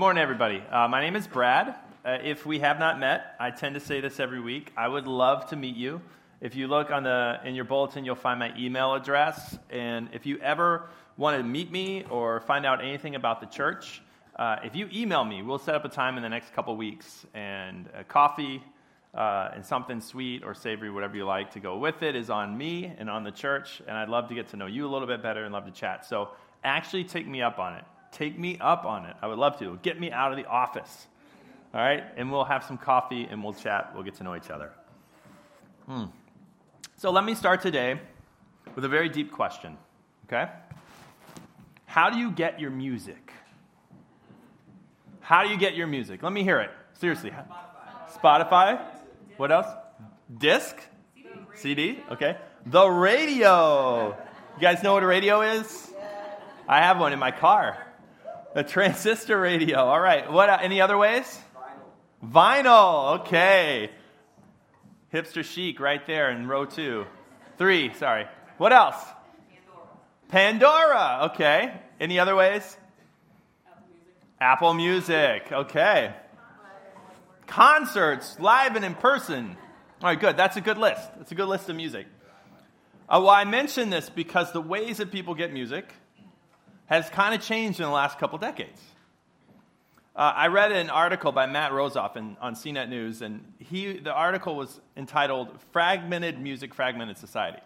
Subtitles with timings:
[0.00, 0.62] morning, everybody.
[0.70, 1.74] Uh, my name is Brad.
[2.06, 4.72] Uh, if we have not met, I tend to say this every week.
[4.74, 6.00] I would love to meet you.
[6.40, 9.58] If you look on the in your bulletin, you'll find my email address.
[9.68, 14.00] And if you ever want to meet me or find out anything about the church,
[14.36, 17.26] uh, if you email me, we'll set up a time in the next couple weeks
[17.34, 18.62] and a coffee
[19.12, 22.56] uh, and something sweet or savory, whatever you like, to go with it is on
[22.56, 23.82] me and on the church.
[23.86, 25.72] And I'd love to get to know you a little bit better and love to
[25.72, 26.06] chat.
[26.06, 26.30] So
[26.64, 27.84] actually take me up on it.
[28.12, 29.16] Take me up on it.
[29.22, 29.78] I would love to.
[29.82, 31.06] Get me out of the office.
[31.72, 32.02] All right?
[32.16, 33.92] And we'll have some coffee and we'll chat.
[33.94, 34.72] We'll get to know each other.
[35.86, 36.04] Hmm.
[36.96, 38.00] So let me start today
[38.74, 39.76] with a very deep question.
[40.26, 40.50] Okay?
[41.86, 43.32] How do you get your music?
[45.20, 46.22] How do you get your music?
[46.22, 46.70] Let me hear it.
[46.94, 47.30] Seriously.
[47.30, 48.48] Spotify.
[48.48, 48.84] Spotify?
[49.36, 49.66] What else?
[50.38, 50.76] Disc?
[51.14, 51.28] CD.
[51.54, 51.98] CD?
[52.10, 52.36] Okay.
[52.66, 54.16] The radio.
[54.56, 55.90] You guys know what a radio is?
[56.68, 57.78] I have one in my car.
[58.54, 59.78] A transistor radio.
[59.78, 60.30] All right.
[60.30, 60.48] What?
[60.48, 61.38] Uh, any other ways?
[62.24, 62.64] Vinyl.
[62.64, 63.20] Vinyl.
[63.20, 63.90] Okay.
[65.12, 67.06] Hipster chic right there in row two,
[67.58, 67.92] three.
[67.94, 68.26] Sorry.
[68.58, 68.96] What else?
[70.28, 70.88] Pandora.
[70.88, 71.30] Pandora.
[71.32, 71.80] Okay.
[72.00, 72.76] Any other ways?
[74.40, 75.42] Apple Music.
[75.42, 75.70] Apple Music.
[75.70, 76.14] Okay.
[77.46, 79.56] Concerts, live and in person.
[80.00, 80.36] All right, good.
[80.36, 81.02] That's a good list.
[81.18, 82.06] That's a good list of music.
[83.08, 85.92] Uh, well, I mention this because the ways that people get music
[86.90, 88.80] has kind of changed in the last couple decades.
[90.16, 94.12] Uh, I read an article by Matt Rosoff in, on CNET News, and he, the
[94.12, 97.62] article was entitled Fragmented Music, Fragmented Society.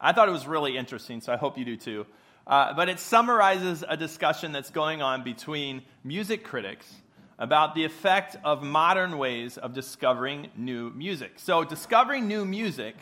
[0.00, 2.06] I thought it was really interesting, so I hope you do too.
[2.46, 6.90] Uh, but it summarizes a discussion that's going on between music critics
[7.38, 11.32] about the effect of modern ways of discovering new music.
[11.36, 12.96] So, discovering new music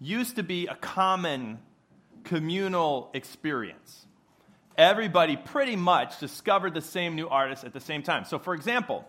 [0.00, 1.60] used to be a common
[2.24, 4.06] communal experience
[4.76, 8.24] everybody pretty much discovered the same new artist at the same time.
[8.24, 9.04] So, for example,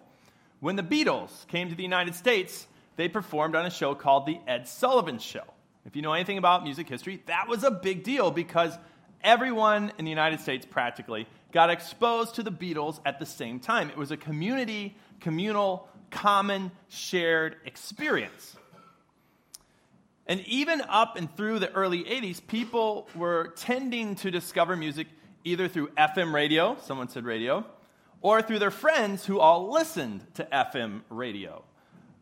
[0.60, 4.40] when the Beatles came to the United States, they performed on a show called The
[4.48, 5.44] Ed Sullivan Show.
[5.86, 8.78] If you know anything about music history, that was a big deal because
[9.24, 13.90] everyone in the United States practically got exposed to the Beatles at the same time.
[13.90, 18.56] It was a community, communal, common, shared experience.
[20.26, 25.08] And even up and through the early 80s, people were tending to discover music
[25.44, 27.66] either through FM radio, someone said radio,
[28.22, 31.64] or through their friends who all listened to FM radio.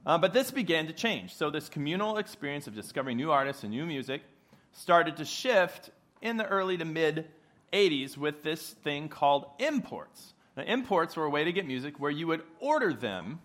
[0.05, 1.35] Uh, but this began to change.
[1.35, 4.21] So, this communal experience of discovering new artists and new music
[4.73, 7.27] started to shift in the early to mid
[7.71, 10.33] 80s with this thing called imports.
[10.57, 13.39] Now, imports were a way to get music where you would order them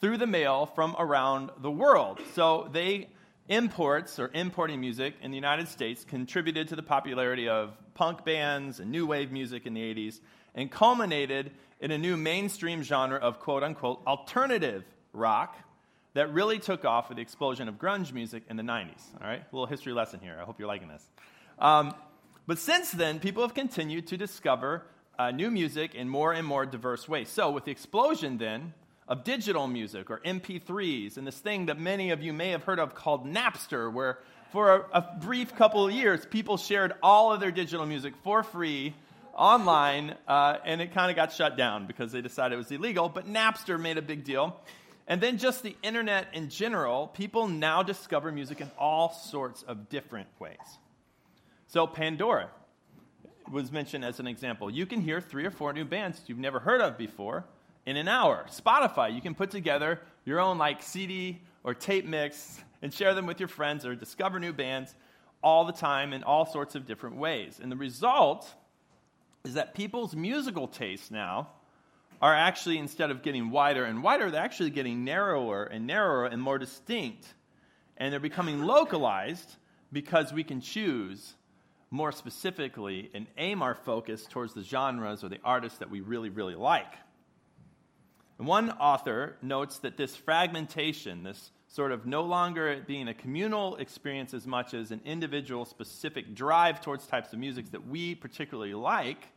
[0.00, 2.20] through the mail from around the world.
[2.34, 3.08] So, they
[3.48, 8.80] imports or importing music in the United States contributed to the popularity of punk bands
[8.80, 10.20] and new wave music in the 80s
[10.54, 11.50] and culminated
[11.80, 15.56] in a new mainstream genre of quote unquote alternative rock
[16.14, 19.02] that really took off with the explosion of grunge music in the 90s.
[19.20, 20.38] All right, a little history lesson here.
[20.40, 21.04] I hope you're liking this.
[21.58, 21.94] Um,
[22.46, 24.84] but since then, people have continued to discover
[25.18, 27.28] uh, new music in more and more diverse ways.
[27.28, 28.74] So, with the explosion then
[29.08, 32.78] of digital music or MP3s and this thing that many of you may have heard
[32.78, 34.18] of called Napster, where
[34.52, 38.42] for a, a brief couple of years, people shared all of their digital music for
[38.42, 38.94] free
[39.34, 43.08] online, uh, and it kind of got shut down because they decided it was illegal.
[43.08, 44.60] But Napster made a big deal.
[45.08, 49.88] And then just the internet in general, people now discover music in all sorts of
[49.88, 50.58] different ways.
[51.66, 52.50] So, Pandora
[53.50, 54.70] was mentioned as an example.
[54.70, 57.44] You can hear three or four new bands you've never heard of before
[57.86, 58.46] in an hour.
[58.50, 63.26] Spotify, you can put together your own like CD or tape mix and share them
[63.26, 64.94] with your friends or discover new bands
[65.42, 67.58] all the time in all sorts of different ways.
[67.62, 68.52] And the result
[69.44, 71.48] is that people's musical tastes now
[72.20, 76.40] are actually, instead of getting wider and wider, they're actually getting narrower and narrower and
[76.40, 77.26] more distinct.
[77.96, 79.56] And they're becoming localized
[79.92, 81.34] because we can choose
[81.90, 86.30] more specifically and aim our focus towards the genres or the artists that we really,
[86.30, 86.94] really like.
[88.42, 93.76] And one author notes that this fragmentation, this sort of no longer being a communal
[93.76, 98.74] experience as much as an individual specific drive towards types of music that we particularly
[98.74, 99.28] like,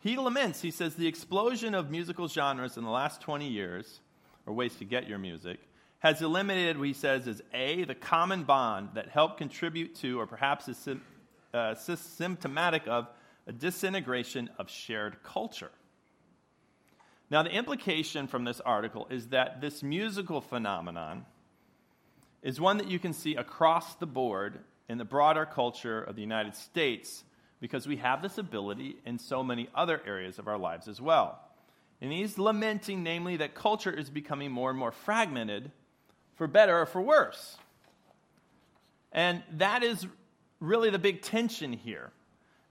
[0.00, 4.00] he laments, he says, the explosion of musical genres in the last 20 years,
[4.44, 5.60] or ways to get your music,
[6.00, 10.26] has eliminated what he says is A, the common bond that helped contribute to, or
[10.26, 10.88] perhaps is
[11.54, 13.06] uh, symptomatic of,
[13.46, 15.70] a disintegration of shared culture.
[17.30, 21.26] Now, the implication from this article is that this musical phenomenon
[22.42, 26.22] is one that you can see across the board in the broader culture of the
[26.22, 27.24] United States
[27.60, 31.40] because we have this ability in so many other areas of our lives as well.
[32.00, 35.72] And he's lamenting, namely, that culture is becoming more and more fragmented,
[36.36, 37.56] for better or for worse.
[39.10, 40.06] And that is
[40.60, 42.12] really the big tension here.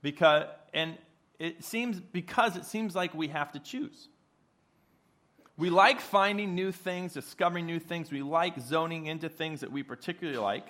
[0.02, 0.98] Because, and
[1.40, 4.07] it seems, because it seems like we have to choose.
[5.57, 8.12] We like finding new things, discovering new things.
[8.12, 10.68] We like zoning into things that we particularly like.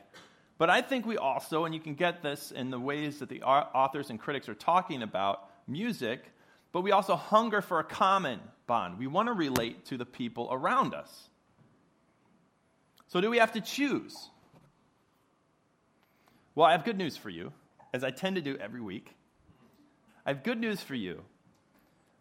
[0.58, 3.42] But I think we also, and you can get this in the ways that the
[3.44, 6.24] authors and critics are talking about music,
[6.72, 9.00] but we also hunger for a common bond.
[9.00, 11.30] We want to relate to the people around us.
[13.08, 14.30] So, do we have to choose?
[16.54, 17.52] Well, I have good news for you,
[17.94, 19.14] as I tend to do every week.
[20.26, 21.24] I have good news for you.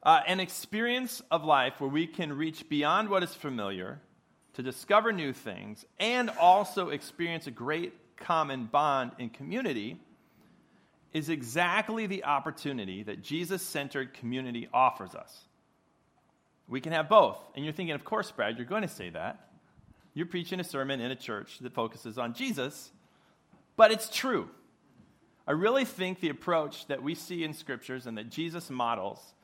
[0.05, 4.01] Uh, an experience of life where we can reach beyond what is familiar
[4.53, 9.99] to discover new things and also experience a great common bond in community
[11.12, 15.45] is exactly the opportunity that Jesus centered community offers us.
[16.69, 17.39] We can have both.
[17.55, 19.49] And you're thinking, of course, Brad, you're going to say that.
[20.12, 22.91] You're preaching a sermon in a church that focuses on Jesus,
[23.77, 24.49] but it's true.
[25.47, 29.35] I really think the approach that we see in scriptures and that Jesus models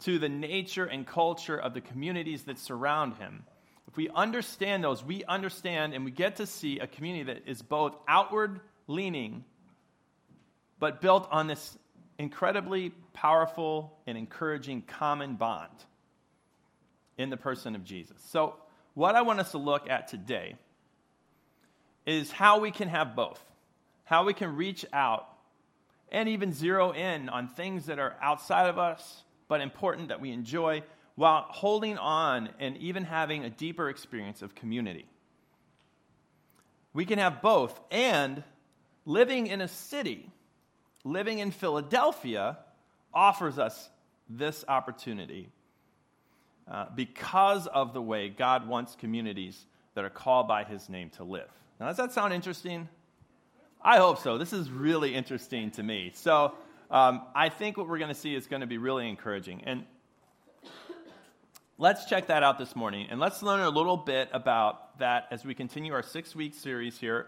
[0.00, 3.44] to the nature and culture of the communities that surround him,
[3.88, 7.60] if we understand those, we understand and we get to see a community that is
[7.62, 9.44] both outward leaning,
[10.78, 11.76] but built on this
[12.18, 15.72] incredibly powerful and encouraging common bond
[17.18, 18.16] in the person of Jesus.
[18.28, 18.54] So,
[18.94, 20.56] what I want us to look at today
[22.06, 23.42] is how we can have both
[24.10, 25.28] how we can reach out
[26.10, 30.30] and even zero in on things that are outside of us, but important that we
[30.30, 30.80] enjoy,
[31.16, 35.04] while holding on and even having a deeper experience of community.
[36.94, 38.44] We can have both, and
[39.04, 40.30] living in a city,
[41.02, 42.58] living in Philadelphia,
[43.12, 43.90] offers us
[44.28, 45.48] this opportunity
[46.70, 49.66] uh, because of the way God wants communities
[49.96, 51.50] that are called by his name to live.
[51.80, 52.88] Now, does that sound interesting?
[53.82, 54.38] I hope so.
[54.38, 56.12] This is really interesting to me.
[56.14, 56.54] So
[56.90, 59.62] um, I think what we're going to see is going to be really encouraging.
[59.64, 59.84] And
[61.78, 63.06] let's check that out this morning.
[63.10, 66.98] And let's learn a little bit about that as we continue our six week series
[66.98, 67.26] here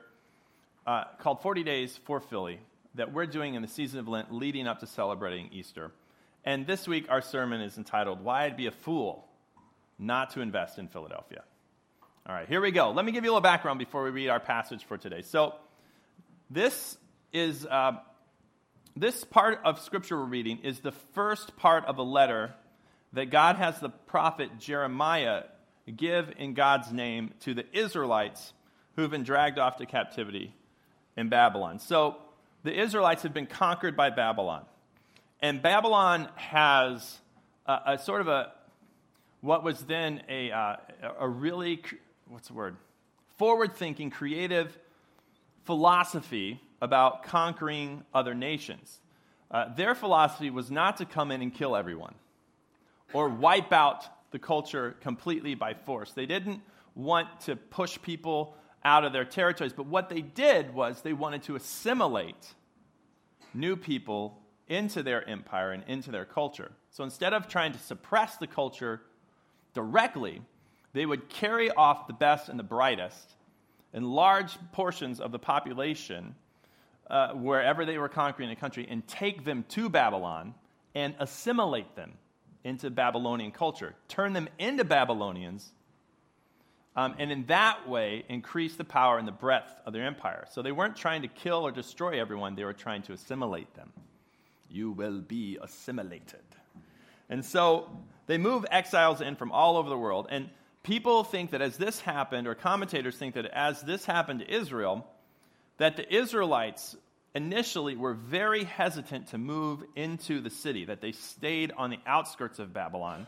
[0.86, 2.58] uh, called 40 Days for Philly
[2.96, 5.92] that we're doing in the season of Lent leading up to celebrating Easter.
[6.44, 9.28] And this week, our sermon is entitled, Why I'd Be a Fool
[9.98, 11.44] Not to Invest in Philadelphia.
[12.26, 12.90] All right, here we go.
[12.90, 15.22] Let me give you a little background before we read our passage for today.
[15.22, 15.54] So,
[16.50, 16.98] this
[17.32, 17.92] is uh,
[18.96, 22.54] this part of scripture we're reading is the first part of a letter
[23.14, 25.44] that God has the prophet Jeremiah
[25.96, 28.52] give in God's name to the Israelites
[28.96, 30.54] who've been dragged off to captivity
[31.16, 31.78] in Babylon.
[31.78, 32.16] So
[32.64, 34.64] the Israelites have been conquered by Babylon.
[35.40, 37.18] And Babylon has
[37.66, 38.52] a, a sort of a,
[39.40, 40.76] what was then a, uh,
[41.18, 41.82] a really,
[42.28, 42.76] what's the word?
[43.38, 44.76] Forward thinking, creative
[45.64, 49.00] philosophy about conquering other nations.
[49.50, 52.14] Uh, their philosophy was not to come in and kill everyone
[53.12, 56.12] or wipe out the culture completely by force.
[56.12, 56.60] They didn't
[56.96, 61.44] want to push people out of their territories, but what they did was they wanted
[61.44, 62.54] to assimilate
[63.54, 66.72] new people into their empire and into their culture.
[66.90, 69.02] So instead of trying to suppress the culture
[69.72, 70.42] directly,
[70.94, 73.36] they would carry off the best and the brightest
[73.92, 76.34] and large portions of the population
[77.12, 80.54] uh, wherever they were conquering a country and take them to Babylon
[80.94, 82.14] and assimilate them
[82.64, 85.70] into Babylonian culture, turn them into Babylonians,
[86.96, 90.46] um, and in that way increase the power and the breadth of their empire.
[90.52, 93.92] So they weren't trying to kill or destroy everyone, they were trying to assimilate them.
[94.70, 96.40] You will be assimilated.
[97.28, 97.90] And so
[98.26, 100.28] they move exiles in from all over the world.
[100.30, 100.48] And
[100.82, 105.06] people think that as this happened, or commentators think that as this happened to Israel,
[105.78, 106.96] that the Israelites
[107.34, 112.58] initially were very hesitant to move into the city, that they stayed on the outskirts
[112.58, 113.26] of Babylon,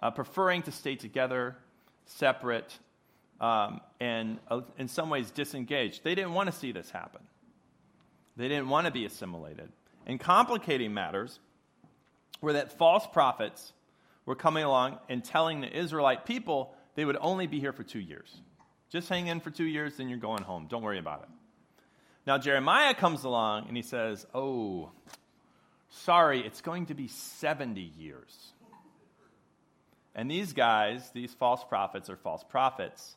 [0.00, 1.56] uh, preferring to stay together,
[2.06, 2.78] separate,
[3.40, 6.04] um, and uh, in some ways disengaged.
[6.04, 7.22] They didn't want to see this happen.
[8.36, 9.70] They didn't want to be assimilated.
[10.06, 11.38] And complicating matters
[12.40, 13.72] were that false prophets
[14.26, 18.00] were coming along and telling the Israelite people they would only be here for two
[18.00, 18.40] years.
[18.90, 20.66] Just hang in for two years, then you're going home.
[20.68, 21.28] Don't worry about it.
[22.30, 24.92] Now, Jeremiah comes along and he says, Oh,
[25.88, 28.52] sorry, it's going to be 70 years.
[30.14, 33.16] And these guys, these false prophets, are false prophets,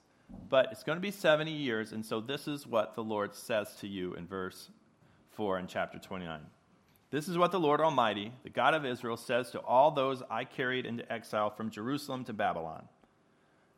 [0.49, 1.91] but it's going to be 70 years.
[1.91, 4.71] And so, this is what the Lord says to you in verse
[5.33, 6.39] 4 in chapter 29.
[7.11, 10.43] This is what the Lord Almighty, the God of Israel, says to all those I
[10.43, 12.87] carried into exile from Jerusalem to Babylon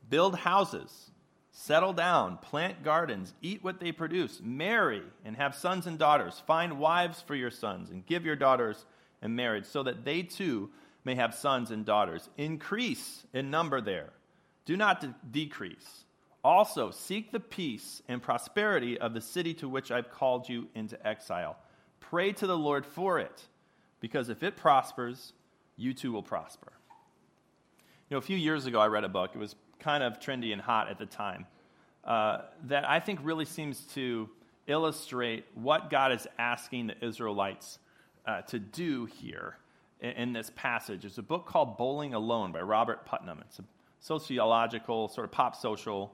[0.10, 1.12] Build houses,
[1.58, 6.78] settle down, plant gardens, eat what they produce, marry and have sons and daughters, find
[6.78, 8.86] wives for your sons, and give your daughters
[9.22, 10.70] in marriage, so that they too
[11.06, 12.30] may have sons and daughters.
[12.38, 14.10] Increase in number there,
[14.66, 16.04] do not de- decrease.
[16.44, 21.08] Also, seek the peace and prosperity of the city to which I've called you into
[21.08, 21.56] exile.
[22.02, 23.46] Pray to the Lord for it,
[24.02, 25.32] because if it prospers,
[25.78, 26.74] you too will prosper.
[28.10, 29.32] You know, a few years ago, I read a book.
[29.34, 31.46] It was kind of trendy and hot at the time.
[32.04, 34.30] Uh, that I think really seems to
[34.68, 37.80] illustrate what God is asking the Israelites
[38.26, 39.58] uh, to do here
[40.00, 41.06] in, in, this passage.
[41.06, 43.40] It's a book called Bowling Alone by Robert Putnam.
[43.42, 43.64] It's a
[44.00, 46.14] sociological, sort of pop social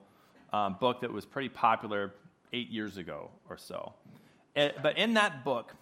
[0.54, 2.14] um, book that was pretty popular
[2.54, 3.94] eight years ago or so.
[4.56, 5.74] It, but in that book,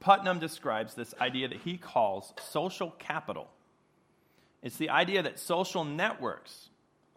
[0.00, 3.48] Putnam describes this idea that he calls social capital.
[4.62, 6.68] It's the idea that social networks,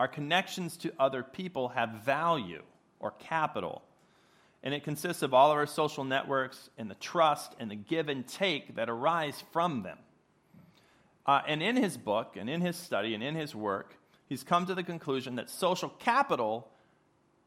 [0.01, 2.63] our connections to other people, have value
[2.99, 3.83] or capital.
[4.63, 8.09] And it consists of all of our social networks and the trust and the give
[8.09, 9.99] and take that arise from them.
[11.23, 14.65] Uh, and in his book, and in his study, and in his work, he's come
[14.65, 16.67] to the conclusion that social capital,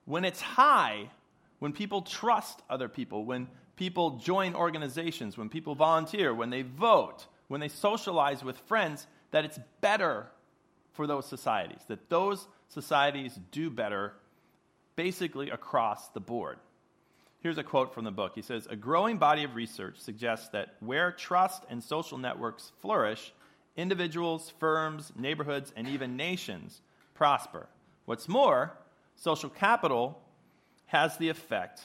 [0.05, 1.11] when it's high,
[1.59, 7.27] when people trust other people, when people join organizations, when people volunteer, when they vote,
[7.49, 10.29] when they socialize with friends, that it's better
[10.95, 14.15] for those societies, that those societies do better
[14.97, 16.59] basically across the board.
[17.41, 18.33] Here's a quote from the book.
[18.35, 23.33] He says A growing body of research suggests that where trust and social networks flourish,
[23.77, 26.81] individuals, firms, neighborhoods, and even nations
[27.13, 27.67] prosper.
[28.07, 28.73] What's more,
[29.17, 30.21] social capital
[30.87, 31.83] has the effect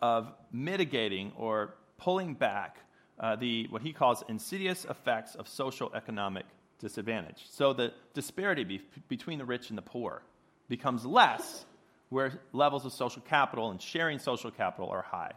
[0.00, 2.78] of mitigating or pulling back
[3.18, 6.44] uh, the what he calls insidious effects of social economic
[6.82, 7.46] disadvantage.
[7.48, 10.22] So the disparity be- between the rich and the poor
[10.68, 11.64] becomes less
[12.10, 15.32] where levels of social capital and sharing social capital are high.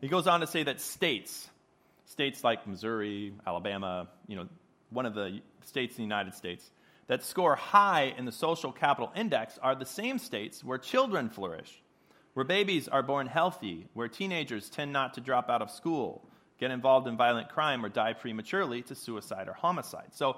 [0.00, 1.48] He goes on to say that states,
[2.06, 4.46] states like Missouri, Alabama, you know,
[4.90, 6.70] one of the states in the United States,
[7.08, 11.82] that score high in the social capital index are the same states where children flourish
[12.34, 16.26] where babies are born healthy, where teenagers tend not to drop out of school,
[16.62, 20.06] get involved in violent crime, or die prematurely to suicide or homicide.
[20.12, 20.36] So,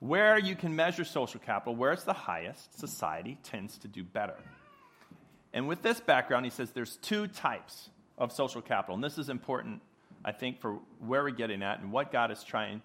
[0.00, 4.36] where you can measure social capital, where it's the highest, society tends to do better.
[5.52, 8.94] And with this background, he says there's two types of social capital.
[8.94, 9.82] And this is important,
[10.24, 12.80] I think, for where we're getting at and what God is trying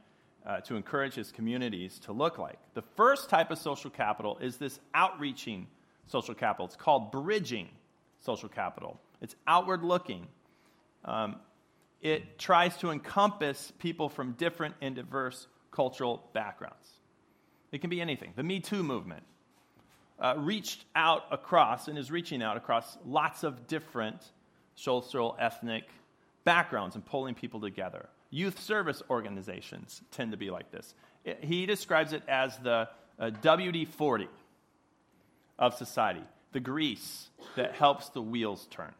[0.46, 2.60] uh, to encourage his communities to look like.
[2.74, 5.68] The first type of social capital is this outreaching
[6.08, 6.66] social capital.
[6.66, 7.70] It's called bridging
[8.20, 9.00] social capital.
[9.22, 10.28] It's outward looking.
[11.06, 11.38] Um,
[12.02, 16.88] it tries to encompass people from different and diverse cultural backgrounds.
[17.72, 18.34] It can be anything.
[18.36, 19.24] The Me Too movement
[20.20, 24.22] uh, reached out across and is reaching out across lots of different
[24.76, 25.84] social, ethnic
[26.44, 28.10] backgrounds and pulling people together.
[28.30, 30.94] Youth service organizations tend to be like this.
[31.24, 32.90] It, he describes it as the
[33.20, 34.28] uh, WD 40
[35.60, 38.94] of society the grease that helps the wheels turn.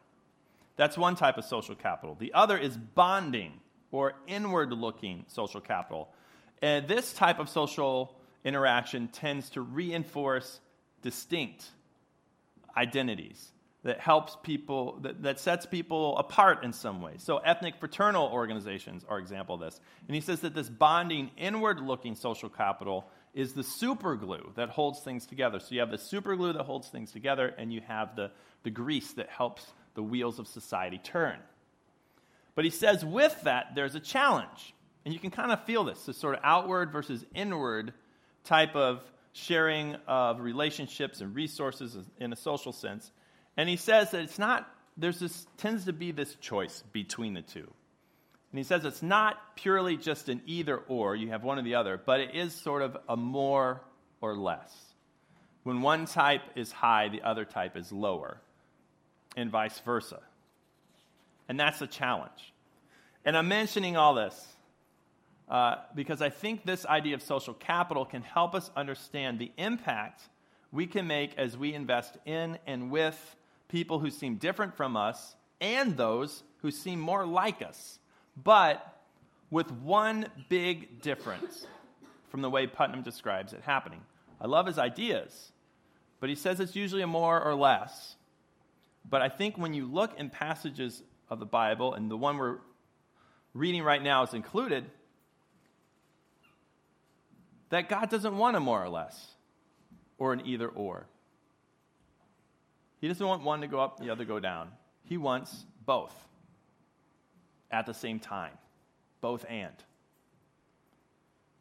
[0.76, 2.16] That's one type of social capital.
[2.18, 3.52] The other is bonding
[3.90, 6.08] or inward looking social capital.
[6.60, 10.60] And this type of social interaction tends to reinforce
[11.02, 11.64] distinct
[12.76, 13.52] identities
[13.84, 17.14] that helps people, that, that sets people apart in some way.
[17.18, 19.80] So, ethnic fraternal organizations are example of this.
[20.06, 24.68] And he says that this bonding, inward looking social capital is the super glue that
[24.68, 25.58] holds things together.
[25.58, 28.30] So you have the super glue that holds things together, and you have the,
[28.62, 31.38] the grease that helps the wheels of society turn.
[32.54, 34.74] But he says with that, there's a challenge.
[35.04, 37.92] And you can kind of feel this, this sort of outward versus inward
[38.44, 43.10] type of sharing of relationships and resources in a social sense.
[43.56, 47.42] And he says that it's not, there's this, tends to be this choice between the
[47.42, 47.70] two.
[48.52, 51.76] And he says it's not purely just an either or, you have one or the
[51.76, 53.80] other, but it is sort of a more
[54.20, 54.70] or less.
[55.62, 58.40] When one type is high, the other type is lower,
[59.36, 60.20] and vice versa.
[61.48, 62.52] And that's a challenge.
[63.24, 64.46] And I'm mentioning all this
[65.48, 70.22] uh, because I think this idea of social capital can help us understand the impact
[70.70, 73.36] we can make as we invest in and with
[73.68, 77.98] people who seem different from us and those who seem more like us
[78.36, 79.00] but
[79.50, 81.66] with one big difference
[82.30, 84.00] from the way Putnam describes it happening.
[84.40, 85.52] I love his ideas,
[86.20, 88.16] but he says it's usually a more or less.
[89.08, 92.58] But I think when you look in passages of the Bible, and the one we're
[93.54, 94.90] reading right now is included,
[97.70, 99.34] that God doesn't want a more or less
[100.18, 101.06] or an either or.
[103.00, 104.68] He doesn't want one to go up, the other go down.
[105.04, 106.14] He wants both
[107.70, 108.52] at the same time,
[109.20, 109.74] both and.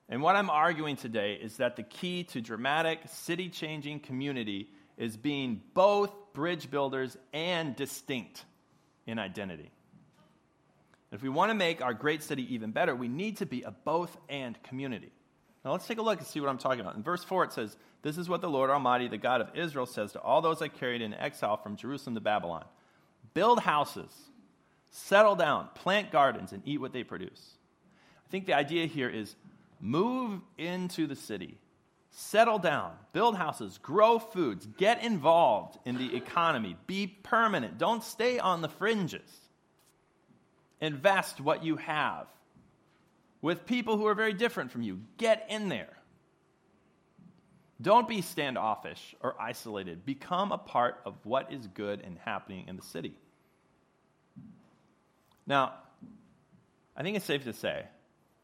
[0.09, 5.15] And what I'm arguing today is that the key to dramatic, city changing community is
[5.15, 8.45] being both bridge builders and distinct
[9.05, 9.71] in identity.
[11.11, 13.71] If we want to make our great city even better, we need to be a
[13.71, 15.11] both and community.
[15.63, 16.95] Now let's take a look and see what I'm talking about.
[16.95, 19.85] In verse 4, it says, This is what the Lord Almighty, the God of Israel,
[19.85, 22.65] says to all those I carried in exile from Jerusalem to Babylon
[23.33, 24.11] Build houses,
[24.89, 27.55] settle down, plant gardens, and eat what they produce.
[28.25, 29.35] I think the idea here is
[29.79, 31.57] move into the city,
[32.11, 38.37] settle down, build houses, grow foods, get involved in the economy, be permanent, don't stay
[38.37, 39.21] on the fringes.
[40.81, 42.27] Invest what you have
[43.41, 44.99] with people who are very different from you.
[45.17, 45.97] Get in there.
[47.81, 50.05] Don't be standoffish or isolated.
[50.05, 53.15] Become a part of what is good and happening in the city.
[55.47, 55.73] Now,
[56.95, 57.85] I think it's safe to say,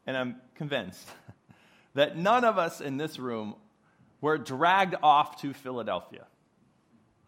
[0.06, 1.08] and I'm convinced,
[1.98, 3.56] that none of us in this room
[4.20, 6.24] were dragged off to Philadelphia.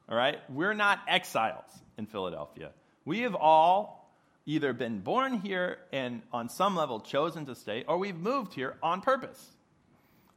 [0.08, 0.38] All right?
[0.48, 2.70] We're not exiles in Philadelphia.
[3.04, 4.14] We have all
[4.46, 8.76] either been born here and on some level chosen to stay, or we've moved here
[8.80, 9.44] on purpose.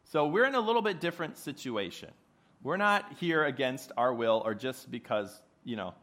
[0.06, 2.10] So we're in a little bit different situation.
[2.64, 5.30] We're not here against our will or just because,
[5.64, 5.94] you know,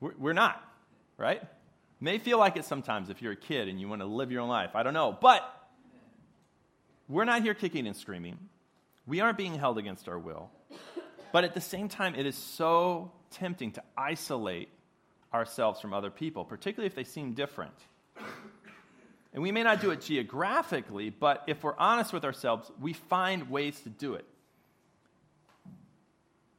[0.00, 0.62] we're, not,
[1.18, 1.42] right?
[2.00, 4.40] May feel like it sometimes if you're a kid and you want to live your
[4.40, 4.70] own life.
[4.74, 5.14] I don't know.
[5.20, 5.42] But
[7.08, 8.38] we're not here kicking and screaming.
[9.06, 10.50] We aren't being held against our will.
[11.32, 14.68] But at the same time, it is so tempting to isolate
[15.34, 17.74] ourselves from other people, particularly if they seem different.
[19.32, 23.50] And we may not do it geographically, but if we're honest with ourselves, we find
[23.50, 24.24] ways to do it.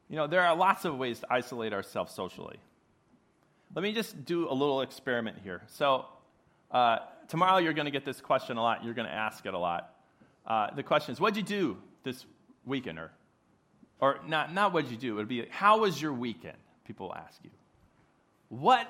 [0.09, 2.57] You know, there are lots of ways to isolate ourselves socially.
[3.73, 5.63] Let me just do a little experiment here.
[5.67, 6.05] So,
[6.71, 8.85] uh, tomorrow you're going to get this question a lot.
[8.85, 9.93] You're going to ask it a lot.
[10.47, 12.25] Uh, the question is, what'd you do this
[12.65, 12.97] weekend?
[12.97, 13.11] Or,
[13.99, 15.13] or not, not what'd you do.
[15.13, 16.57] It would be, how was your weekend?
[16.85, 17.49] People ask you.
[18.47, 18.87] What,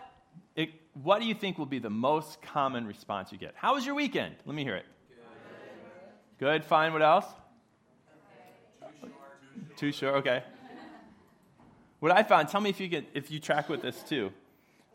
[0.55, 3.53] it, what do you think will be the most common response you get?
[3.55, 4.35] How was your weekend?
[4.45, 4.85] Let me hear it.
[6.39, 6.45] Good.
[6.45, 6.65] Good.
[6.65, 6.93] Fine.
[6.93, 7.25] What else?
[9.03, 9.11] Okay.
[9.75, 10.15] Too short.
[10.17, 10.43] Okay.
[11.99, 14.31] What I found, tell me if you get if you track with this too.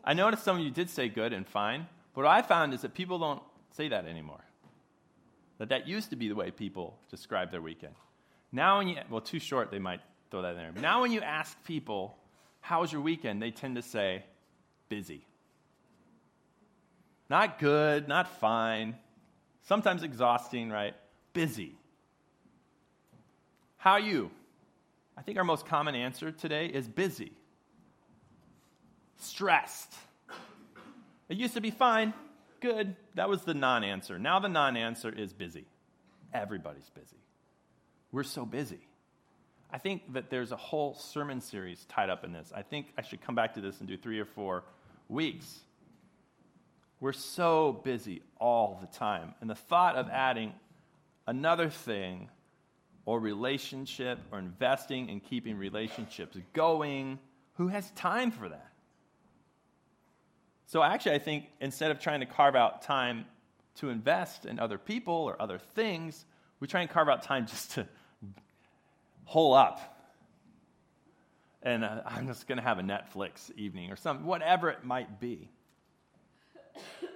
[0.05, 1.87] I noticed some of you did say good and fine.
[2.13, 4.43] But what I found is that people don't say that anymore.
[5.59, 7.93] That that used to be the way people describe their weekend.
[8.51, 10.71] Now when you well, too short, they might throw that in there.
[10.81, 12.17] Now when you ask people,
[12.61, 13.41] how was your weekend?
[13.41, 14.23] They tend to say,
[14.89, 15.25] busy.
[17.29, 18.95] Not good, not fine,
[19.63, 20.93] sometimes exhausting, right?
[21.33, 21.75] Busy.
[23.77, 24.31] How are you?
[25.17, 27.31] I think our most common answer today is busy.
[29.17, 29.93] Stressed.
[31.29, 32.13] It used to be fine,
[32.63, 32.95] good.
[33.15, 34.17] That was the non answer.
[34.17, 35.65] Now the non answer is busy.
[36.33, 37.21] Everybody's busy.
[38.11, 38.87] We're so busy.
[39.69, 42.51] I think that there's a whole sermon series tied up in this.
[42.55, 44.63] I think I should come back to this and do three or four
[45.09, 45.59] weeks.
[46.99, 49.33] We're so busy all the time.
[49.41, 50.53] And the thought of adding
[51.27, 52.29] another thing
[53.05, 57.19] or relationship or investing in keeping relationships going,
[57.55, 58.72] who has time for that?
[60.65, 63.25] So, actually, I think instead of trying to carve out time
[63.75, 66.25] to invest in other people or other things,
[66.59, 67.87] we try and carve out time just to
[69.25, 69.93] hole up
[71.63, 75.19] and uh, I'm just going to have a Netflix evening or something, whatever it might
[75.19, 75.49] be.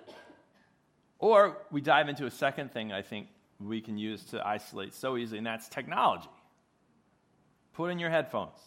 [1.19, 3.27] or we dive into a second thing I think
[3.59, 6.29] we can use to isolate so easily, and that's technology.
[7.73, 8.57] Put in your headphones,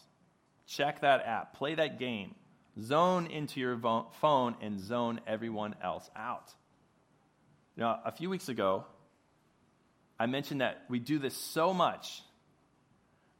[0.66, 2.34] check that app, play that game,
[2.80, 6.52] zone into your vo- phone, and zone everyone else out.
[7.76, 8.84] Now, a few weeks ago,
[10.18, 12.22] I mentioned that we do this so much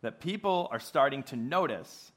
[0.03, 2.11] that people are starting to notice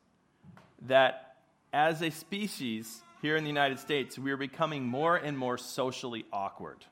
[0.84, 1.36] that
[1.74, 6.26] as a species here in the United States, we are becoming more and more socially
[6.32, 6.86] awkward.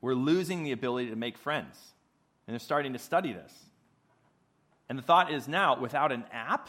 [0.00, 1.76] We're losing the ability to make friends.
[2.46, 3.52] And they're starting to study this.
[4.88, 6.68] And the thought is now, without an app,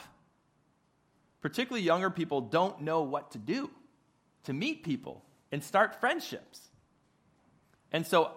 [1.44, 3.70] particularly younger people don't know what to do
[4.46, 6.70] to meet people and start friendships.
[7.92, 8.32] And so,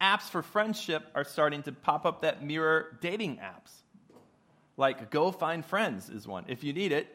[0.00, 3.72] apps for friendship are starting to pop up that mirror dating apps.
[4.76, 6.44] Like, go find friends is one.
[6.48, 7.06] If you need it,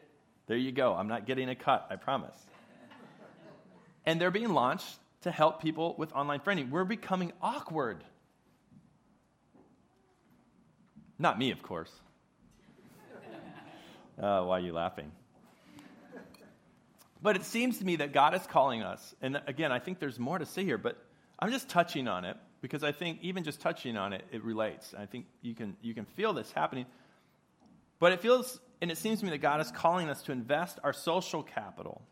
[0.46, 0.94] there you go.
[0.94, 2.36] I'm not getting a cut, I promise.
[4.06, 6.70] and they're being launched to help people with online friending.
[6.70, 8.02] We're becoming awkward.
[11.18, 11.92] Not me, of course.
[14.20, 15.12] Uh, why are you laughing?
[17.22, 19.14] But it seems to me that God is calling us.
[19.20, 20.96] And again, I think there's more to say here, but
[21.38, 24.94] I'm just touching on it because I think even just touching on it, it relates.
[24.96, 26.86] I think you can, you can feel this happening.
[27.98, 30.78] But it feels, and it seems to me that God is calling us to invest
[30.84, 32.02] our social capital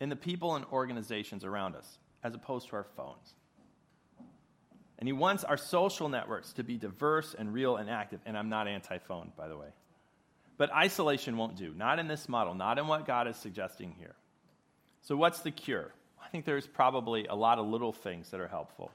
[0.00, 3.34] in the people and organizations around us as opposed to our phones.
[4.98, 8.20] And He wants our social networks to be diverse and real and active.
[8.26, 9.68] And I'm not anti phone, by the way.
[10.56, 14.14] But isolation won't do, not in this model, not in what God is suggesting here.
[15.02, 15.92] So, what's the cure?
[16.24, 18.90] I think there's probably a lot of little things that are helpful.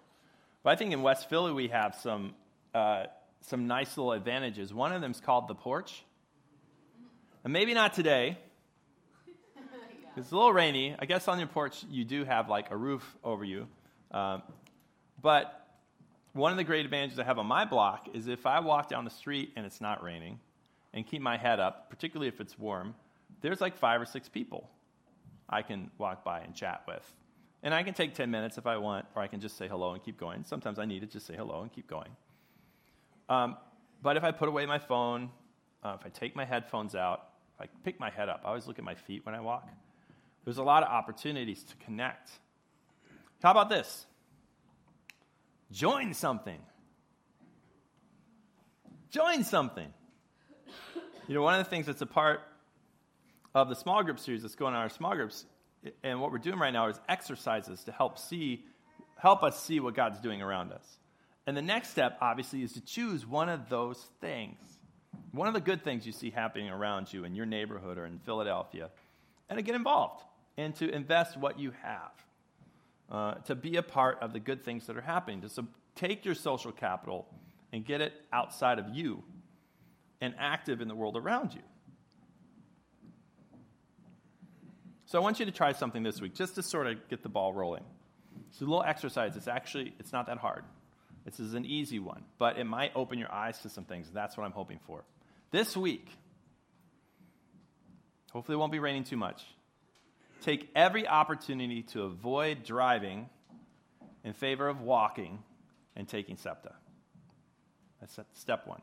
[0.64, 2.34] But I think in West Philly we have some,
[2.74, 3.06] uh,
[3.42, 4.74] some nice little advantages.
[4.74, 6.04] One of them is called the porch.
[7.44, 8.38] And maybe not today.
[10.18, 10.96] It's a little rainy.
[11.00, 13.68] I guess on your porch you do have like a roof over you.
[14.12, 14.42] Um,
[15.22, 15.66] but
[16.34, 19.06] one of the great advantages I have on my block is if I walk down
[19.06, 20.40] the street and it's not raining
[20.94, 22.96] and keep my head up, particularly if it's warm,
[23.42, 24.70] there's like five or six people
[25.48, 27.06] I can walk by and chat with.
[27.62, 29.94] And I can take 10 minutes if I want, or I can just say hello
[29.94, 30.44] and keep going.
[30.44, 32.10] Sometimes I need to just say hello and keep going.
[33.28, 33.58] Um,
[34.02, 35.30] but if I put away my phone,
[35.84, 38.66] uh, if I take my headphones out, if I pick my head up, I always
[38.66, 39.68] look at my feet when I walk.
[40.46, 42.32] There's a lot of opportunities to connect.
[43.44, 44.06] How about this?
[45.72, 46.60] Join something.
[49.12, 49.94] Join something.
[51.28, 52.42] You know, one of the things that's a part
[53.54, 55.46] of the small group series that's going on our small groups
[56.04, 58.66] and what we're doing right now is exercises to help see
[59.18, 60.98] help us see what God's doing around us.
[61.46, 64.58] And the next step obviously is to choose one of those things.
[65.32, 68.20] One of the good things you see happening around you in your neighborhood or in
[68.20, 68.90] Philadelphia
[69.50, 70.24] and to get involved
[70.58, 72.12] and to invest what you have.
[73.12, 76.36] Uh, to be a part of the good things that are happening, to take your
[76.36, 77.26] social capital
[77.74, 79.24] and get it outside of you
[80.22, 81.62] and active in the world around you.
[85.06, 87.30] So I want you to try something this week just to sort of get the
[87.30, 87.84] ball rolling.
[88.52, 89.36] It's a little exercise.
[89.36, 90.64] It's actually it's not that hard.
[91.26, 94.10] This is an easy one, but it might open your eyes to some things.
[94.14, 95.04] That's what I'm hoping for.
[95.52, 96.08] This week,
[98.32, 99.44] hopefully it won't be raining too much.
[100.42, 103.30] Take every opportunity to avoid driving
[104.24, 105.40] in favor of walking
[105.96, 106.74] and taking SEPTA.
[108.00, 108.82] That's step one.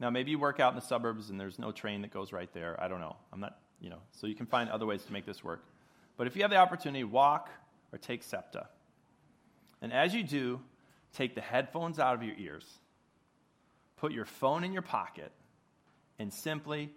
[0.00, 2.52] Now, maybe you work out in the suburbs and there's no train that goes right
[2.52, 2.80] there.
[2.82, 3.16] I don't know.
[3.32, 5.62] I'm not you know, so you can find other ways to make this work.
[6.16, 7.50] But if you have the opportunity, walk
[7.92, 8.66] or take SEPTA.
[9.82, 10.60] And as you do,
[11.12, 12.64] take the headphones out of your ears,
[13.96, 15.32] put your phone in your pocket,
[16.18, 16.90] and simply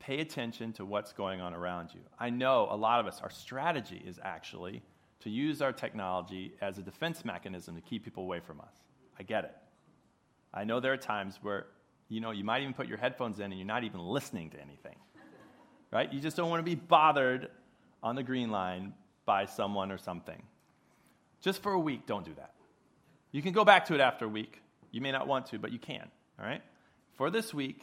[0.00, 2.00] pay attention to what's going on around you.
[2.18, 4.82] I know a lot of us, our strategy is actually
[5.20, 8.74] to use our technology as a defense mechanism to keep people away from us.
[9.16, 9.54] I get it.
[10.52, 11.66] I know there are times where,
[12.12, 14.60] you know, you might even put your headphones in and you're not even listening to
[14.60, 14.96] anything
[15.92, 16.12] right?
[16.12, 17.48] You just don't want to be bothered
[18.02, 18.94] on the green line
[19.24, 20.42] by someone or something.
[21.40, 22.54] Just for a week, don't do that.
[23.30, 24.60] You can go back to it after a week.
[24.90, 26.62] You may not want to, but you can, all right?
[27.14, 27.82] For this week,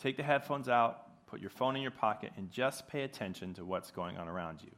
[0.00, 3.64] take the headphones out, put your phone in your pocket, and just pay attention to
[3.64, 4.70] what's going on around you.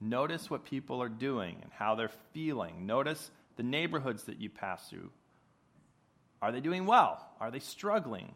[0.00, 2.86] Notice what people are doing and how they're feeling.
[2.86, 5.10] Notice the neighborhoods that you pass through.
[6.44, 7.26] Are they doing well?
[7.40, 8.34] Are they struggling?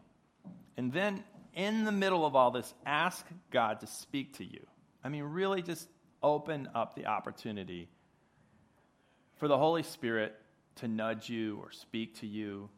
[0.79, 4.67] And then in the middle of all this, ask God to speak to you.
[5.05, 5.87] I mean, really just
[6.23, 7.91] open up the opportunity
[9.37, 10.35] for the Holy Spirit
[10.77, 12.71] to nudge you or speak to you.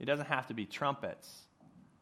[0.00, 1.32] It doesn't have to be trumpets,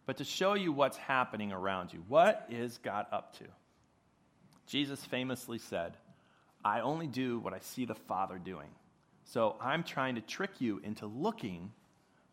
[0.07, 2.03] but to show you what's happening around you.
[2.09, 3.45] What is God up to?
[4.67, 5.99] Jesus famously said,
[6.65, 8.71] I only do what I see the Father doing.
[9.25, 11.71] So I'm trying to trick you into looking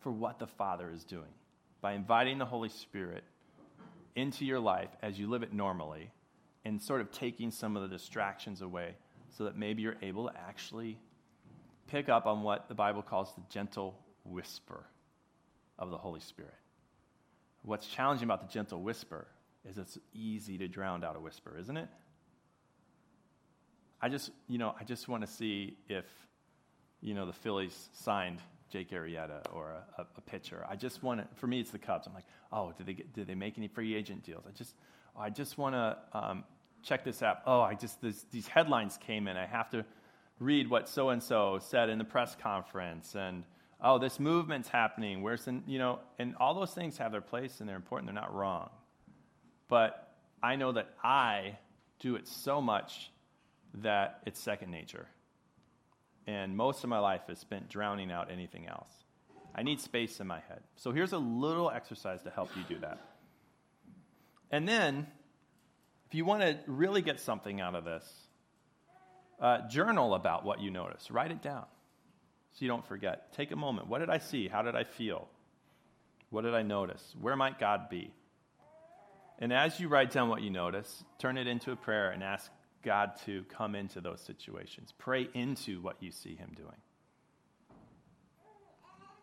[0.01, 1.33] for what the Father is doing
[1.81, 3.23] by inviting the Holy Spirit
[4.15, 6.11] into your life as you live it normally
[6.65, 8.95] and sort of taking some of the distractions away
[9.29, 10.97] so that maybe you're able to actually
[11.87, 14.85] pick up on what the Bible calls the gentle whisper
[15.79, 16.53] of the Holy Spirit.
[17.63, 19.27] What's challenging about the gentle whisper
[19.67, 21.87] is it's easy to drown out a whisper, isn't it?
[24.01, 26.05] I just, you know, I just want to see if,
[27.01, 28.39] you know, the Phillies signed
[28.71, 30.65] Jake Arrieta or a, a, pitcher.
[30.67, 32.07] I just want to, for me, it's the Cubs.
[32.07, 34.45] I'm like, oh, did they, get, did they make any free agent deals?
[34.47, 34.73] I just,
[35.17, 36.43] I just want to um,
[36.81, 37.39] check this out.
[37.45, 39.35] Oh, I just, this, these headlines came in.
[39.35, 39.85] I have to
[40.39, 43.13] read what so and so said in the press conference.
[43.13, 43.43] And,
[43.81, 45.21] oh, this movement's happening.
[45.21, 48.07] Where's, the, you know, and all those things have their place and they're important.
[48.07, 48.69] They're not wrong.
[49.67, 51.57] But I know that I
[51.99, 53.11] do it so much
[53.75, 55.07] that it's second nature.
[56.27, 58.91] And most of my life is spent drowning out anything else.
[59.53, 60.61] I need space in my head.
[60.75, 62.99] So here's a little exercise to help you do that.
[64.49, 65.07] And then,
[66.07, 68.05] if you want to really get something out of this,
[69.41, 71.09] uh, journal about what you notice.
[71.09, 71.65] Write it down
[72.53, 73.33] so you don't forget.
[73.33, 73.87] Take a moment.
[73.87, 74.47] What did I see?
[74.47, 75.27] How did I feel?
[76.29, 77.15] What did I notice?
[77.19, 78.13] Where might God be?
[79.39, 82.51] And as you write down what you notice, turn it into a prayer and ask
[82.81, 84.93] God to come into those situations.
[84.97, 86.77] Pray into what you see Him doing.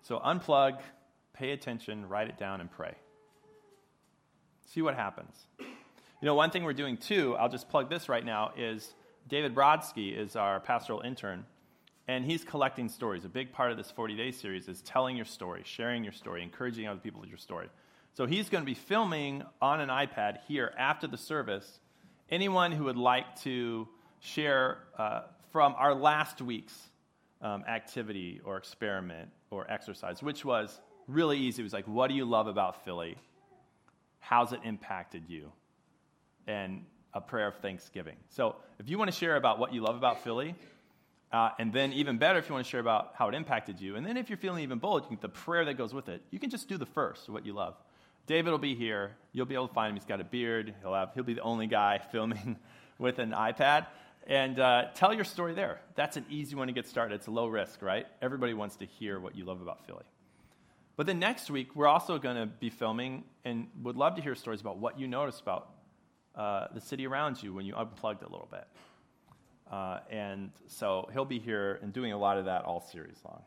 [0.03, 0.81] So unplug,
[1.35, 2.95] pay attention, write it down, and pray.
[4.73, 5.35] See what happens.
[5.59, 8.95] You know, one thing we're doing too, I'll just plug this right now, is
[9.29, 11.45] David Brodsky is our pastoral intern,
[12.07, 13.25] and he's collecting stories.
[13.25, 16.43] A big part of this 40 day series is telling your story, sharing your story,
[16.43, 17.69] encouraging other people with your story.
[18.15, 21.79] So he's going to be filming on an iPad here after the service.
[22.31, 23.89] Anyone who would like to
[24.21, 26.77] share uh, from our last week's
[27.41, 31.63] um, activity or experiment or exercise, which was really easy.
[31.63, 33.17] It was like, what do you love about Philly?
[34.21, 35.51] How's it impacted you?
[36.47, 38.17] And a prayer of thanksgiving.
[38.29, 40.55] So if you want to share about what you love about Philly,
[41.33, 43.97] uh, and then even better if you want to share about how it impacted you,
[43.97, 46.23] and then if you're feeling even bold, you can, the prayer that goes with it,
[46.31, 47.75] you can just do the first, what you love.
[48.29, 49.17] David will be here.
[49.33, 49.97] You'll be able to find him.
[49.97, 50.75] He's got a beard.
[50.83, 52.59] He'll, have, he'll be the only guy filming
[52.99, 53.87] with an iPad.
[54.27, 55.81] And uh, tell your story there.
[55.95, 57.15] That's an easy one to get started.
[57.15, 58.07] It's low risk, right?
[58.21, 60.05] Everybody wants to hear what you love about Philly.
[60.97, 64.35] But then next week, we're also going to be filming and would love to hear
[64.35, 65.71] stories about what you noticed about
[66.35, 68.67] uh, the city around you when you unplugged a little bit.
[69.73, 73.43] Uh, and so he'll be here and doing a lot of that all series long.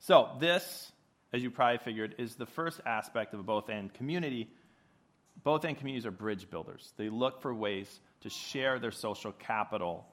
[0.00, 0.92] So, this,
[1.32, 4.48] as you probably figured, is the first aspect of a both and community.
[5.42, 6.92] Both and communities are bridge builders.
[6.96, 10.06] They look for ways to share their social capital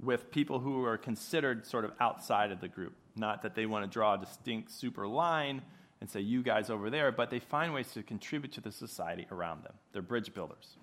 [0.00, 2.94] with people who are considered sort of outside of the group.
[3.16, 5.62] Not that they want to draw a distinct super line
[6.00, 9.26] and say, you guys over there, but they find ways to contribute to the society
[9.32, 9.74] around them.
[9.92, 10.76] They're bridge builders.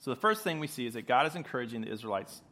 [0.00, 2.42] So the first thing we see is that God is encouraging the Israelites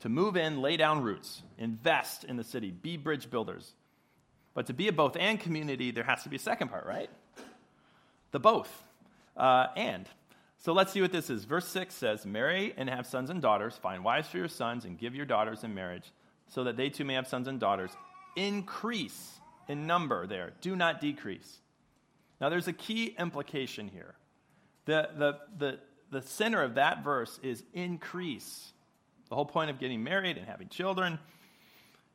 [0.00, 3.72] to move in, lay down roots, invest in the city, be bridge builders.
[4.54, 7.10] But to be a both and community, there has to be a second part, right?
[8.32, 8.70] The both
[9.36, 10.08] uh, and.
[10.58, 11.44] So let's see what this is.
[11.44, 14.98] Verse 6 says, Marry and have sons and daughters, find wives for your sons, and
[14.98, 16.12] give your daughters in marriage,
[16.48, 17.90] so that they too may have sons and daughters.
[18.36, 21.58] Increase in number there, do not decrease.
[22.40, 24.14] Now there's a key implication here.
[24.84, 25.78] The, the, the,
[26.10, 28.72] the center of that verse is increase.
[29.28, 31.18] The whole point of getting married and having children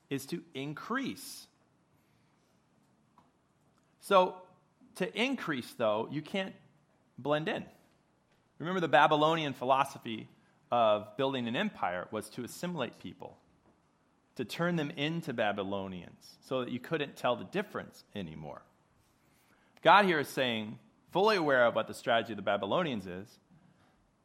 [0.10, 1.48] is to increase.
[4.08, 4.36] So,
[4.96, 6.56] to increase, though, you can't
[7.18, 7.66] blend in.
[8.58, 10.30] Remember, the Babylonian philosophy
[10.72, 13.38] of building an empire was to assimilate people,
[14.38, 18.62] to turn them into Babylonians, so that you couldn't tell the difference anymore.
[19.84, 20.80] God here is saying,
[21.12, 23.28] fully aware of what the strategy of the Babylonians is,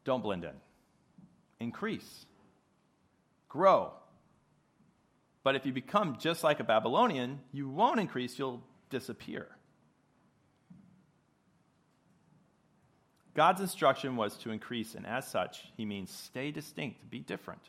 [0.05, 0.55] don't blend in.
[1.59, 2.27] Increase.
[3.49, 3.91] Grow.
[5.43, 9.49] But if you become just like a Babylonian, you won't increase, you'll disappear.
[13.35, 17.63] God's instruction was to increase, and as such, he means stay distinct, be different.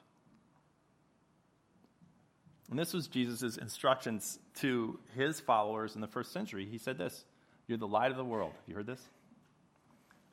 [2.70, 6.68] And this was Jesus' instructions to his followers in the first century.
[6.70, 7.24] He said this
[7.68, 8.52] You're the light of the world.
[8.54, 9.02] Have you heard this?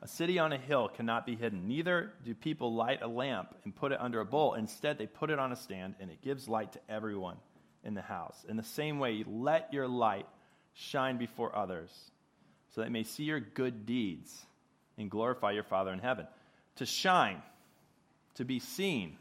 [0.02, 1.68] A city on a hill cannot be hidden.
[1.68, 4.54] Neither do people light a lamp and put it under a bowl.
[4.54, 7.36] Instead, they put it on a stand, and it gives light to everyone
[7.84, 8.44] in the house.
[8.48, 10.26] In the same way, let your light
[10.72, 11.90] shine before others,
[12.74, 14.46] so they may see your good deeds
[15.00, 16.26] and glorify your Father in heaven.
[16.76, 17.42] To shine,
[18.34, 19.16] to be seen.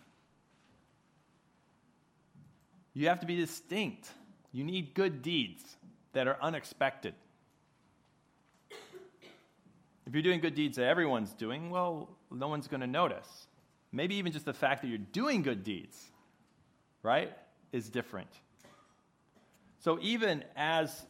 [2.94, 4.10] You have to be distinct.
[4.52, 5.64] You need good deeds
[6.14, 7.14] that are unexpected.
[10.06, 13.48] If you're doing good deeds that everyone's doing, well, no one's going to notice.
[13.92, 16.04] Maybe even just the fact that you're doing good deeds,
[17.04, 17.32] right,
[17.72, 18.30] is different.
[19.80, 21.06] So even as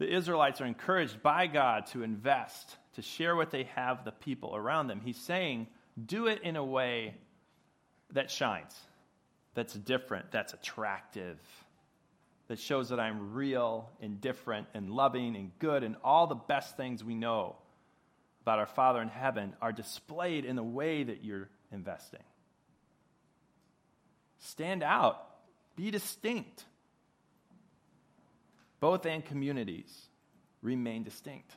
[0.00, 4.56] the Israelites are encouraged by God to invest, to share what they have the people
[4.56, 5.66] around them, he's saying,
[6.06, 7.14] do it in a way
[8.12, 8.74] that shines,
[9.52, 11.38] that's different, that's attractive,
[12.48, 16.78] that shows that I'm real and different and loving and good and all the best
[16.78, 17.56] things we know
[18.40, 22.24] about our Father in heaven are displayed in the way that you're investing.
[24.38, 25.26] Stand out,
[25.76, 26.64] be distinct.
[28.80, 30.08] Both and communities
[30.62, 31.54] remain distinct.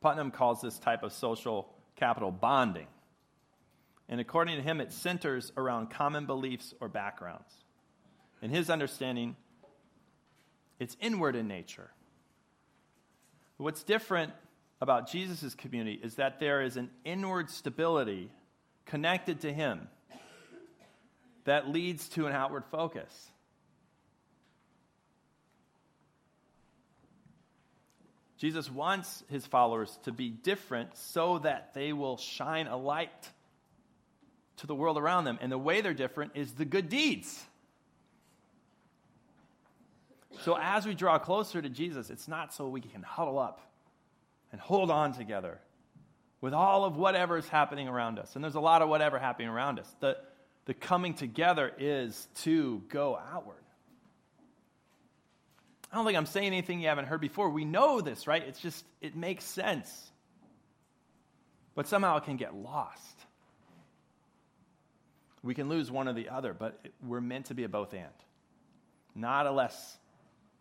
[0.00, 2.86] Putnam calls this type of social capital bonding.
[4.08, 7.52] And according to him, it centers around common beliefs or backgrounds.
[8.42, 9.36] In his understanding,
[10.78, 11.90] it's inward in nature.
[13.58, 14.32] What's different
[14.80, 18.30] about Jesus' community is that there is an inward stability
[18.86, 19.88] connected to him
[21.44, 23.30] that leads to an outward focus.
[28.40, 33.28] Jesus wants his followers to be different so that they will shine a light
[34.56, 35.38] to the world around them.
[35.42, 37.44] And the way they're different is the good deeds.
[40.40, 43.60] So as we draw closer to Jesus, it's not so we can huddle up
[44.52, 45.58] and hold on together
[46.40, 48.36] with all of whatever is happening around us.
[48.36, 49.94] And there's a lot of whatever happening around us.
[50.00, 50.16] The,
[50.64, 53.59] the coming together is to go outward.
[55.90, 57.50] I don't think I'm saying anything you haven't heard before.
[57.50, 58.42] We know this, right?
[58.46, 60.10] It's just, it makes sense.
[61.74, 63.16] But somehow it can get lost.
[65.42, 68.06] We can lose one or the other, but we're meant to be a both and,
[69.14, 69.96] not a less,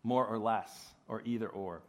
[0.04, 0.72] more or less,
[1.08, 1.82] or either or.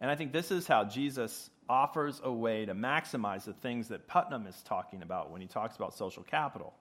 [0.00, 4.08] And I think this is how Jesus offers a way to maximize the things that
[4.08, 6.74] Putnam is talking about when he talks about social capital.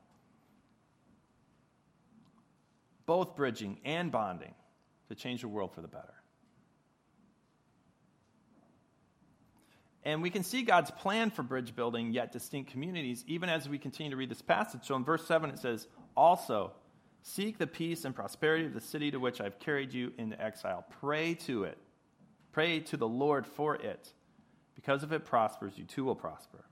[3.05, 4.55] Both bridging and bonding
[5.11, 6.13] to change the world for the better.
[10.03, 13.77] And we can see God's plan for bridge building, yet distinct communities, even as we
[13.77, 14.81] continue to read this passage.
[14.83, 16.71] So in verse 7, it says, Also,
[17.21, 20.85] seek the peace and prosperity of the city to which I've carried you into exile.
[21.01, 21.77] Pray to it
[22.51, 24.11] Pray to the Lord for it,
[24.75, 26.65] because if it prospers, you too will prosper.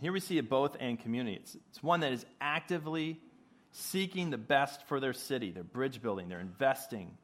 [0.00, 1.36] Here we see a both and community.
[1.36, 3.20] It's, it's one that is actively
[3.72, 5.50] seeking the best for their city.
[5.50, 7.16] They're bridge building, they're investing,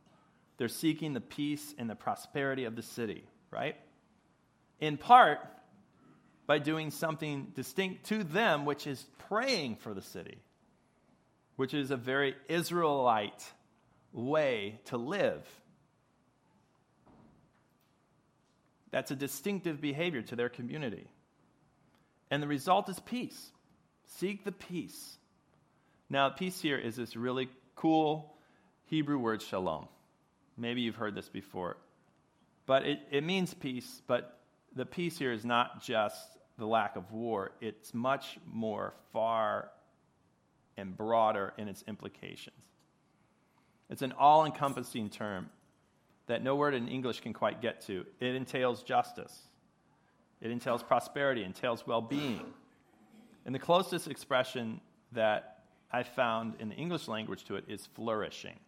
[0.60, 3.76] they're seeking the peace and the prosperity of the city, right?
[4.78, 5.38] In part
[6.46, 10.36] by doing something distinct to them, which is praying for the city,
[11.56, 13.42] which is a very Israelite
[14.12, 15.48] way to live.
[18.90, 21.08] That's a distinctive behavior to their community.
[22.30, 23.50] And the result is peace.
[24.18, 25.16] Seek the peace.
[26.10, 28.36] Now, peace here is this really cool
[28.88, 29.88] Hebrew word shalom.
[30.60, 31.78] Maybe you've heard this before.
[32.66, 34.38] But it, it means peace, but
[34.76, 39.70] the peace here is not just the lack of war, it's much more far
[40.76, 42.62] and broader in its implications.
[43.88, 45.48] It's an all encompassing term
[46.26, 48.04] that no word in English can quite get to.
[48.20, 49.36] It entails justice,
[50.42, 52.44] it entails prosperity, it entails well being.
[53.46, 54.80] And the closest expression
[55.12, 58.58] that I found in the English language to it is flourishing.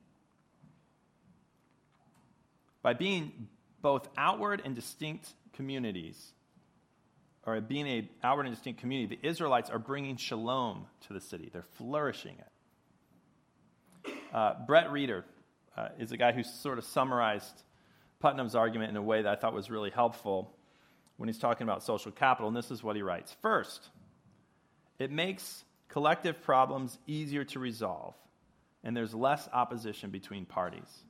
[2.83, 3.49] By being
[3.81, 6.33] both outward and distinct communities,
[7.45, 11.51] or being an outward and distinct community, the Israelites are bringing shalom to the city.
[11.53, 14.13] They're flourishing it.
[14.33, 15.25] Uh, Brett Reeder,
[15.77, 17.63] uh, is a guy who sort of summarized
[18.21, 20.55] Putnam's argument in a way that I thought was really helpful
[21.17, 22.49] when he's talking about social capital.
[22.49, 23.89] And this is what he writes First,
[24.99, 28.15] it makes collective problems easier to resolve,
[28.85, 31.05] and there's less opposition between parties.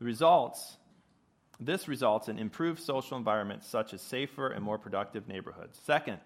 [0.00, 0.76] The results
[1.62, 5.78] this results in improved social environments such as safer and more productive neighborhoods.
[5.84, 6.18] Second,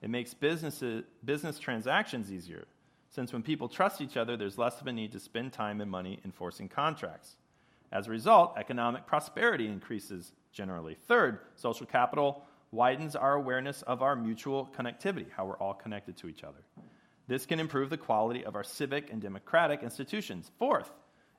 [0.00, 2.64] it makes businesses, business transactions easier
[3.10, 5.90] since when people trust each other, there's less of a need to spend time and
[5.90, 7.36] money enforcing contracts.
[7.90, 10.94] As a result, economic prosperity increases generally.
[10.94, 16.28] Third, social capital widens our awareness of our mutual connectivity, how we're all connected to
[16.28, 16.58] each other.
[17.26, 20.50] This can improve the quality of our civic and democratic institutions.
[20.58, 20.90] Fourth,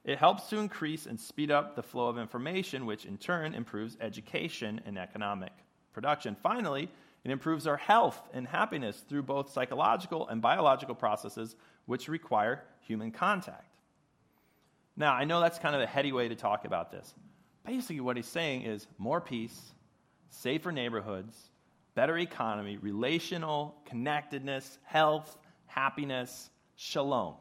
[0.09, 3.95] it helps to increase and speed up the flow of information, which in turn improves
[4.01, 5.51] education and economic
[5.93, 6.35] production.
[6.41, 6.89] Finally,
[7.23, 13.11] it improves our health and happiness through both psychological and biological processes which require human
[13.11, 13.75] contact.
[14.97, 17.13] Now, I know that's kind of a heady way to talk about this.
[17.63, 19.61] Basically, what he's saying is more peace,
[20.29, 21.37] safer neighborhoods,
[21.93, 27.35] better economy, relational connectedness, health, happiness, shalom.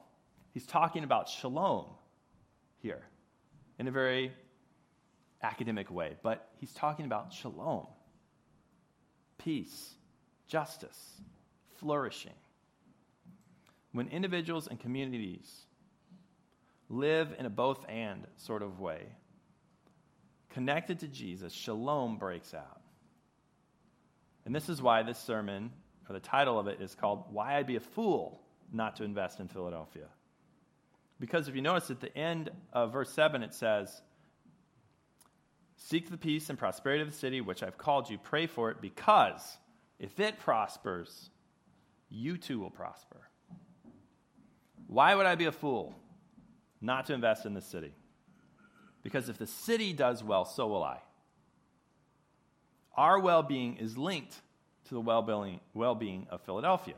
[0.52, 1.86] He's talking about shalom
[2.82, 3.02] here
[3.78, 4.32] in a very
[5.42, 7.86] academic way, but he's talking about shalom
[9.38, 9.94] peace,
[10.48, 11.20] justice,
[11.78, 12.34] flourishing.
[13.92, 15.48] When individuals and communities
[16.88, 19.06] live in a both and sort of way,
[20.50, 22.80] connected to Jesus, shalom breaks out.
[24.44, 25.70] And this is why this sermon,
[26.08, 28.40] or the title of it, is called Why I'd Be a Fool
[28.72, 30.08] Not to Invest in Philadelphia.
[31.20, 34.02] Because if you notice at the end of verse 7, it says,
[35.76, 38.18] Seek the peace and prosperity of the city which I've called you.
[38.18, 39.58] Pray for it because
[39.98, 41.30] if it prospers,
[42.10, 43.28] you too will prosper.
[44.86, 45.94] Why would I be a fool
[46.80, 47.92] not to invest in the city?
[49.02, 50.98] Because if the city does well, so will I.
[52.96, 54.34] Our well being is linked
[54.88, 56.96] to the well being of Philadelphia.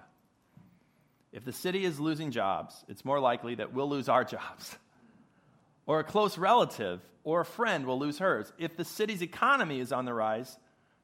[1.33, 4.76] If the city is losing jobs, it's more likely that we'll lose our jobs.
[5.87, 8.53] Or a close relative or a friend will lose hers.
[8.59, 10.57] If the city's economy is on the rise,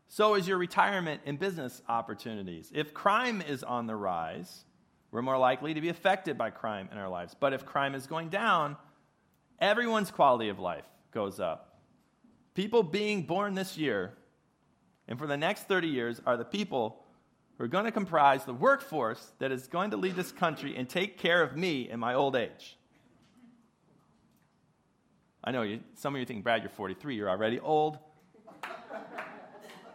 [0.09, 2.70] so is your retirement and business opportunities.
[2.74, 4.64] If crime is on the rise,
[5.11, 7.35] we're more likely to be affected by crime in our lives.
[7.39, 8.77] But if crime is going down,
[9.61, 11.81] everyone's quality of life goes up.
[12.55, 14.14] People being born this year
[15.09, 17.05] and for the next 30 years are the people
[17.59, 21.19] are going to comprise the workforce that is going to lead this country and take
[21.19, 22.77] care of me in my old age.
[25.43, 27.99] I know you, some of you think, Brad, you're 43, you're already old.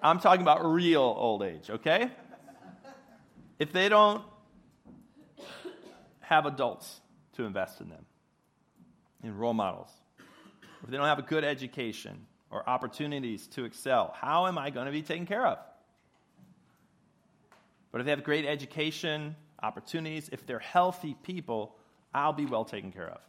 [0.01, 2.09] I'm talking about real old age, okay?
[3.59, 4.23] If they don't
[6.21, 7.01] have adults
[7.33, 8.05] to invest in them,
[9.23, 9.89] in role models,
[10.83, 14.87] if they don't have a good education or opportunities to excel, how am I going
[14.87, 15.59] to be taken care of?
[17.91, 21.75] But if they have great education, opportunities, if they're healthy people,
[22.13, 23.21] I'll be well taken care of.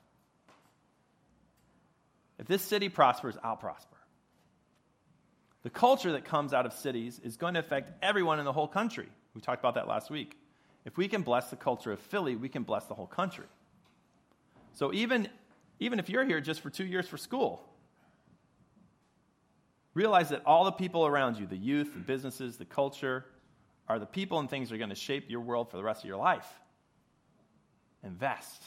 [2.38, 3.96] If this city prospers, I'll prosper.
[5.62, 8.66] The culture that comes out of cities is going to affect everyone in the whole
[8.66, 9.08] country.
[9.34, 10.36] We talked about that last week.
[10.84, 13.46] If we can bless the culture of Philly, we can bless the whole country.
[14.72, 15.28] So even,
[15.78, 17.68] even if you're here just for two years for school,
[19.94, 23.24] realize that all the people around you, the youth, the businesses, the culture,
[23.88, 26.02] are the people and things that are going to shape your world for the rest
[26.02, 26.46] of your life.
[28.04, 28.62] Invest.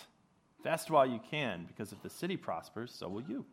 [0.59, 3.45] Invest while you can, because if the city prospers, so will you.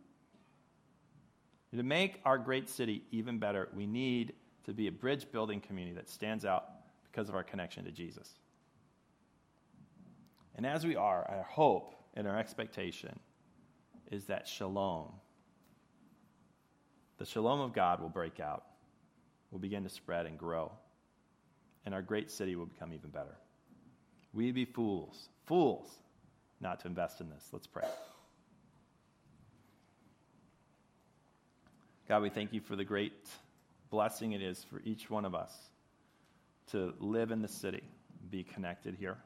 [1.75, 4.35] To make our great city even better, we need
[4.65, 6.67] to be a bridge building community that stands out
[7.11, 8.29] because of our connection to Jesus.
[10.55, 13.19] And as we are, our hope and our expectation
[14.11, 15.09] is that shalom,
[17.19, 18.65] the shalom of God will break out,
[19.51, 20.73] will begin to spread and grow,
[21.85, 23.37] and our great city will become even better.
[24.33, 25.89] We'd be fools, fools,
[26.61, 27.49] not to invest in this.
[27.53, 27.89] Let's pray.
[32.09, 33.29] God, we thank you for the great
[33.91, 35.53] blessing it is for each one of us
[36.71, 37.83] to live in the city,
[38.31, 39.19] be connected here.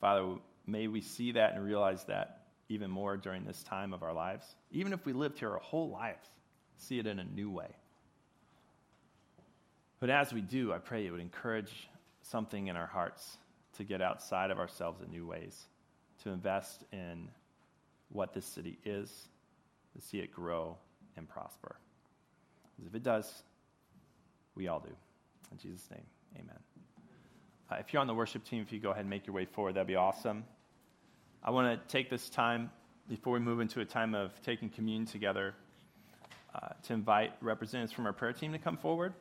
[0.00, 0.36] Father,
[0.66, 4.56] may we see that and realize that even more during this time of our lives.
[4.70, 6.26] Even if we lived here our whole lives,
[6.78, 7.68] see it in a new way.
[10.02, 11.88] But as we do, I pray it would encourage
[12.22, 13.38] something in our hearts
[13.76, 15.66] to get outside of ourselves in new ways,
[16.24, 17.28] to invest in
[18.08, 19.28] what this city is
[19.94, 20.76] to see it grow
[21.16, 21.76] and prosper.
[22.74, 23.44] Because if it does,
[24.56, 24.90] we all do.
[25.52, 26.02] In Jesus' name,
[26.34, 26.58] amen.
[27.70, 29.44] Uh, if you're on the worship team, if you go ahead and make your way
[29.44, 30.42] forward, that'd be awesome.
[31.44, 32.72] I want to take this time
[33.08, 35.54] before we move into a time of taking communion together
[36.56, 39.14] uh, to invite representatives from our prayer team to come forward.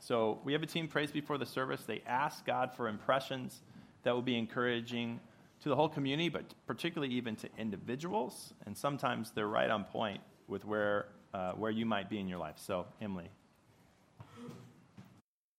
[0.00, 1.82] So we have a team prays before the service.
[1.82, 3.60] They ask God for impressions
[4.02, 5.20] that will be encouraging
[5.62, 8.54] to the whole community, but particularly even to individuals.
[8.64, 12.38] And sometimes they're right on point with where, uh, where you might be in your
[12.38, 12.56] life.
[12.56, 13.30] So, Emily,